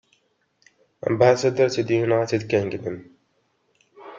[1.07, 3.15] Ambassador to the United Kingdom.